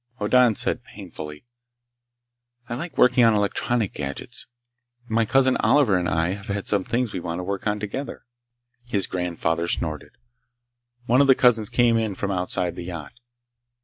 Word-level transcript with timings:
Hoddan 0.17 0.55
said 0.55 0.83
painfully: 0.83 1.45
"I 2.67 2.73
like 2.73 2.97
working 2.97 3.23
on 3.23 3.35
electronic 3.35 3.93
gadgets. 3.93 4.47
My 5.07 5.25
cousin 5.25 5.57
Oliver 5.57 5.95
and 5.95 6.09
I 6.09 6.29
have 6.29 6.67
some 6.67 6.83
things 6.83 7.13
we 7.13 7.19
want 7.19 7.37
to 7.37 7.43
work 7.43 7.67
on 7.67 7.79
together." 7.79 8.25
His 8.87 9.05
grandfather 9.05 9.67
snorted. 9.67 10.17
One 11.05 11.21
of 11.21 11.27
the 11.27 11.35
cousins 11.35 11.69
came 11.69 11.97
in 11.99 12.15
from 12.15 12.31
outside 12.31 12.73
the 12.73 12.85
yacht. 12.85 13.13